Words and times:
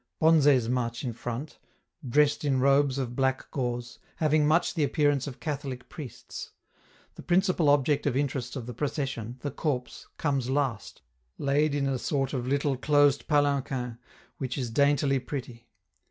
Bonzes 0.19 0.67
march 0.67 1.03
in 1.03 1.13
front, 1.13 1.59
dressed 2.09 2.43
in 2.43 2.59
robes 2.59 2.97
of 2.97 3.15
black 3.15 3.51
gauze, 3.51 3.99
having 4.15 4.47
much 4.47 4.73
the 4.73 4.83
appearance 4.83 5.27
of 5.27 5.39
Catholic 5.39 5.89
priests; 5.89 6.49
the 7.13 7.21
principal 7.21 7.69
object 7.69 8.07
of 8.07 8.17
interest 8.17 8.55
of 8.55 8.65
the 8.65 8.73
procession, 8.73 9.37
the 9.41 9.51
corpse, 9.51 10.07
comes 10.17 10.49
last, 10.49 11.03
laid 11.37 11.75
in 11.75 11.87
a 11.87 11.99
sort 11.99 12.33
of 12.33 12.47
little 12.47 12.75
closed 12.77 13.27
palanquin, 13.27 13.99
which 14.39 14.57
is 14.57 14.71
daintily 14.71 15.19
pretty. 15.19 15.67